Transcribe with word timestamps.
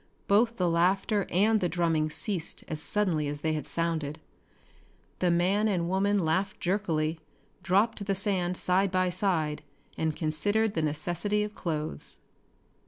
Both 0.27 0.57
the 0.57 0.67
laughter 0.67 1.27
and 1.29 1.59
the 1.59 1.69
drumming 1.69 2.09
ceased 2.09 2.63
as 2.67 2.81
suddenly 2.81 3.27
as 3.27 3.41
they 3.41 3.53
had 3.53 3.67
sounded. 3.67 4.19
The 5.19 5.29
man 5.29 5.67
and 5.67 5.87
woman 5.87 6.17
laughed 6.25 6.59
jerkily, 6.59 7.19
dropped 7.61 7.99
to 7.99 8.03
the 8.03 8.15
sand 8.15 8.57
side 8.57 8.89
by 8.89 9.11
side 9.11 9.61
and 9.99 10.15
considered 10.15 10.73
the 10.73 10.81
necessity 10.81 11.43
of 11.43 11.53
clothes. 11.53 12.21